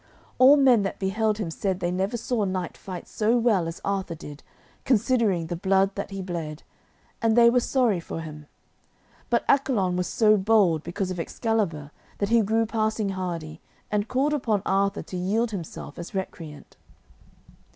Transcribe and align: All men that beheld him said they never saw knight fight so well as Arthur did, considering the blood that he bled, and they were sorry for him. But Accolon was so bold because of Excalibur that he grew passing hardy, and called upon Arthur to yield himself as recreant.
All 0.39 0.57
men 0.57 0.81
that 0.81 0.97
beheld 0.97 1.37
him 1.37 1.51
said 1.51 1.79
they 1.79 1.91
never 1.91 2.17
saw 2.17 2.43
knight 2.43 2.75
fight 2.75 3.07
so 3.07 3.37
well 3.37 3.67
as 3.67 3.79
Arthur 3.85 4.15
did, 4.15 4.41
considering 4.83 5.45
the 5.45 5.55
blood 5.55 5.93
that 5.93 6.09
he 6.09 6.23
bled, 6.23 6.63
and 7.21 7.35
they 7.37 7.51
were 7.51 7.59
sorry 7.59 7.99
for 7.99 8.21
him. 8.21 8.47
But 9.29 9.45
Accolon 9.47 9.95
was 9.95 10.07
so 10.07 10.37
bold 10.37 10.81
because 10.81 11.11
of 11.11 11.19
Excalibur 11.19 11.91
that 12.17 12.29
he 12.29 12.41
grew 12.41 12.65
passing 12.65 13.09
hardy, 13.09 13.61
and 13.91 14.07
called 14.07 14.33
upon 14.33 14.63
Arthur 14.65 15.03
to 15.03 15.17
yield 15.17 15.51
himself 15.51 15.99
as 15.99 16.15
recreant. 16.15 16.77